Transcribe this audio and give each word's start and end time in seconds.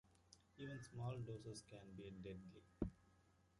Even 0.57 0.79
small 0.81 1.15
doses 1.19 1.61
can 1.69 1.91
be 1.95 2.09
deadly. 2.23 2.63